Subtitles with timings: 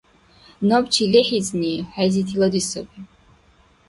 [0.67, 2.99] Набчи лехӀизни хӀези тилади саби.